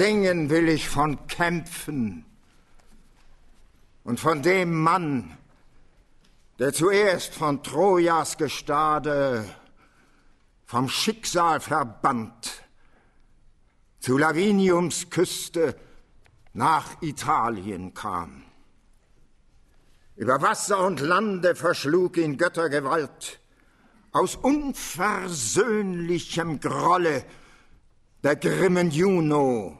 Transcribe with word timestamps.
Singen 0.00 0.48
will 0.48 0.70
ich 0.70 0.88
von 0.88 1.26
Kämpfen 1.26 2.24
und 4.02 4.18
von 4.18 4.40
dem 4.40 4.80
Mann, 4.80 5.36
der 6.58 6.72
zuerst 6.72 7.34
von 7.34 7.62
Trojas 7.62 8.38
Gestade 8.38 9.44
vom 10.64 10.88
Schicksal 10.88 11.60
verbannt 11.60 12.62
zu 13.98 14.16
Laviniums 14.16 15.10
Küste 15.10 15.76
nach 16.54 17.02
Italien 17.02 17.92
kam. 17.92 18.44
Über 20.16 20.40
Wasser 20.40 20.78
und 20.78 21.00
Lande 21.00 21.54
verschlug 21.54 22.16
ihn 22.16 22.38
Göttergewalt. 22.38 23.38
Aus 24.12 24.34
unversöhnlichem 24.34 26.58
Grolle 26.58 27.22
der 28.22 28.36
grimmen 28.36 28.90
Juno. 28.90 29.79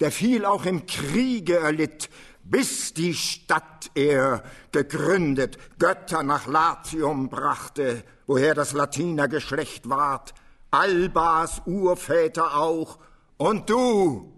Der 0.00 0.10
viel 0.10 0.44
auch 0.44 0.66
im 0.66 0.86
Kriege 0.86 1.58
erlitt, 1.58 2.10
bis 2.44 2.94
die 2.94 3.14
Stadt 3.14 3.90
er 3.94 4.42
gegründet, 4.72 5.58
Götter 5.78 6.22
nach 6.22 6.46
Latium 6.46 7.28
brachte, 7.28 8.04
woher 8.26 8.54
das 8.54 8.72
Latinergeschlecht 8.72 9.88
ward, 9.88 10.34
Albas 10.70 11.62
Urväter 11.66 12.56
auch, 12.56 12.98
und 13.38 13.68
du, 13.70 14.32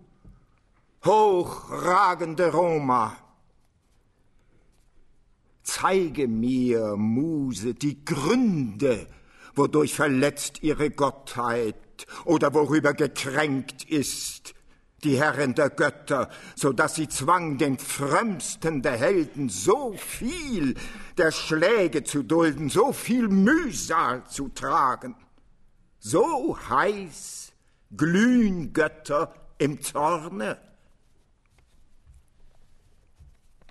hochragende 1.04 2.50
Roma, 2.52 3.16
Zeige 5.70 6.28
mir, 6.28 6.96
Muse, 6.96 7.74
die 7.74 8.02
Gründe, 8.02 9.06
wodurch 9.54 9.94
verletzt 9.94 10.62
ihre 10.62 10.90
Gottheit 10.90 12.06
oder 12.24 12.54
worüber 12.54 12.94
gekränkt 12.94 13.84
ist 13.84 14.54
die 15.04 15.18
Herrin 15.18 15.54
der 15.54 15.70
Götter, 15.70 16.28
so 16.56 16.72
dass 16.72 16.96
sie 16.96 17.08
zwang, 17.08 17.58
den 17.58 17.78
frömmsten 17.78 18.82
der 18.82 18.96
Helden 18.96 19.48
so 19.48 19.92
viel 19.92 20.74
der 21.16 21.30
Schläge 21.30 22.04
zu 22.04 22.22
dulden, 22.22 22.68
so 22.68 22.92
viel 22.92 23.28
Mühsal 23.28 24.24
zu 24.26 24.48
tragen. 24.48 25.14
So 26.00 26.58
heiß 26.68 27.52
glühen 27.96 28.72
Götter 28.72 29.34
im 29.58 29.80
Zorne. 29.80 30.58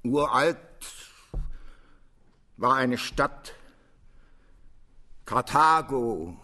Uralt 0.04 0.58
war 2.58 2.76
eine 2.76 2.98
Stadt, 2.98 3.54
Karthago, 5.26 6.38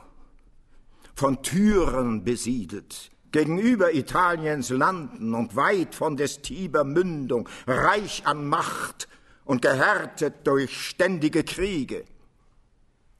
von 1.15 1.41
Türen 1.41 2.23
besiedelt, 2.23 3.11
gegenüber 3.33 3.93
Italiens 3.93 4.69
Landen 4.69 5.33
und 5.33 5.57
weit 5.57 5.93
von 5.93 6.15
des 6.15 6.41
Tiber 6.41 6.85
Mündung, 6.85 7.49
reich 7.67 8.25
an 8.25 8.47
Macht 8.47 9.09
und 9.43 9.61
gehärtet 9.61 10.47
durch 10.47 10.87
ständige 10.87 11.43
Kriege. 11.43 12.05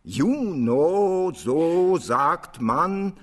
Juno, 0.04 1.34
so 1.36 1.98
sagt 1.98 2.62
man, 2.62 3.14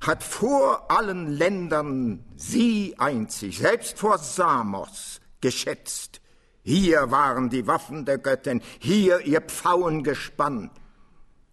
hat 0.00 0.22
vor 0.22 0.90
allen 0.90 1.28
Ländern 1.28 2.24
sie 2.36 2.94
einzig, 2.98 3.58
selbst 3.58 3.98
vor 3.98 4.18
Samos, 4.18 5.20
geschätzt. 5.40 6.20
Hier 6.62 7.10
waren 7.10 7.50
die 7.50 7.66
Waffen 7.66 8.06
der 8.06 8.18
Göttin, 8.18 8.62
hier 8.78 9.20
ihr 9.20 9.42
Pfauengespann. 9.42 10.70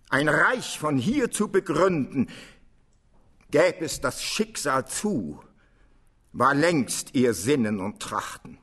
Ein 0.09 0.30
Reich 0.30 0.80
von 0.80 0.97
hier 0.97 1.31
zu 1.31 1.50
begründen, 1.50 2.28
gäb 3.52 3.81
es 3.81 4.02
das 4.02 4.23
Schicksal 4.23 4.88
zu, 4.88 5.41
war 6.34 6.56
längst 6.56 7.13
ihr 7.13 7.34
Sinnen 7.34 7.79
und 7.79 8.01
Trachten. 8.01 8.57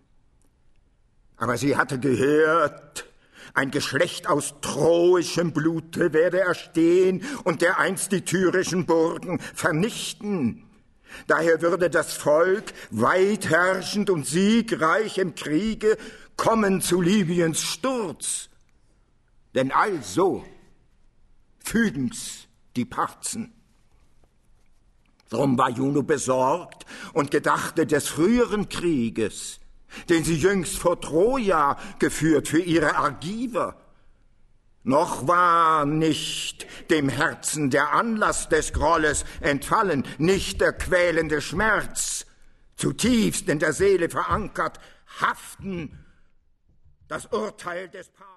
Aber 1.36 1.56
sie 1.56 1.76
hatte 1.76 2.00
gehört, 2.00 3.06
ein 3.54 3.70
Geschlecht 3.70 4.28
aus 4.28 4.54
troischem 4.60 5.52
Blute 5.52 6.12
werde 6.12 6.40
erstehen 6.40 7.24
und 7.44 7.62
dereinst 7.62 8.12
die 8.12 8.22
tyrischen 8.22 8.86
Burgen 8.86 9.38
vernichten. 9.40 10.64
Daher 11.26 11.62
würde 11.62 11.88
das 11.90 12.12
Volk, 12.12 12.72
weit 12.90 13.48
herrschend 13.48 14.10
und 14.10 14.26
siegreich 14.26 15.18
im 15.18 15.34
Kriege, 15.34 15.96
kommen 16.36 16.80
zu 16.80 17.00
Libyens 17.00 17.62
Sturz. 17.62 18.48
Denn 19.54 19.72
also 19.72 20.44
fügen's 21.58 22.46
die 22.76 22.84
Parzen. 22.84 23.57
Drum 25.28 25.58
war 25.58 25.70
Juno 25.70 26.02
besorgt 26.02 26.86
und 27.12 27.30
gedachte 27.30 27.86
des 27.86 28.08
früheren 28.08 28.68
Krieges, 28.68 29.60
den 30.08 30.24
sie 30.24 30.36
jüngst 30.36 30.78
vor 30.78 31.00
Troja 31.00 31.76
geführt 31.98 32.48
für 32.48 32.60
ihre 32.60 32.96
Argiver. 32.96 33.76
Noch 34.84 35.26
war 35.26 35.84
nicht 35.84 36.66
dem 36.88 37.10
Herzen 37.10 37.68
der 37.68 37.92
Anlass 37.92 38.48
des 38.48 38.72
Grolles 38.72 39.24
entfallen, 39.40 40.04
nicht 40.16 40.62
der 40.62 40.72
quälende 40.72 41.42
Schmerz, 41.42 42.24
zutiefst 42.76 43.48
in 43.48 43.58
der 43.58 43.74
Seele 43.74 44.08
verankert, 44.08 44.80
haften 45.20 46.04
das 47.08 47.26
Urteil 47.26 47.88
des 47.88 48.08
Paares. 48.08 48.26